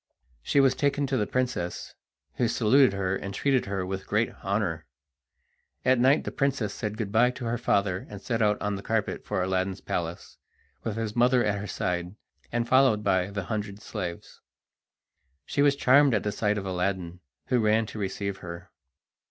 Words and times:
She 0.41 0.59
was 0.59 0.73
taken 0.73 1.05
to 1.05 1.15
the 1.15 1.27
princess, 1.27 1.93
who 2.37 2.47
saluted 2.47 2.93
her 2.93 3.15
and 3.15 3.35
treated 3.35 3.67
her 3.67 3.85
with 3.85 4.07
great 4.07 4.33
honour. 4.43 4.87
At 5.85 5.99
night 5.99 6.23
the 6.23 6.31
princess 6.31 6.73
said 6.73 6.97
good 6.97 7.11
bye 7.11 7.29
to 7.29 7.45
her 7.45 7.59
father, 7.59 8.07
and 8.09 8.19
set 8.19 8.41
out 8.41 8.59
on 8.59 8.73
the 8.75 8.81
carpet 8.81 9.23
for 9.23 9.43
Aladdin's 9.43 9.79
palace, 9.79 10.37
with 10.83 10.95
his 10.95 11.15
mother 11.15 11.43
at 11.45 11.59
her 11.59 11.67
side, 11.67 12.15
and 12.51 12.67
followed 12.67 13.03
by 13.03 13.27
the 13.29 13.43
hundred 13.43 13.79
slaves. 13.79 14.41
She 15.45 15.61
was 15.61 15.75
charmed 15.75 16.15
at 16.15 16.23
the 16.23 16.31
sight 16.31 16.57
of 16.57 16.65
Aladdin, 16.65 17.19
who 17.49 17.59
ran 17.59 17.85
to 17.85 17.99
receive 17.99 18.37
her. 18.37 18.71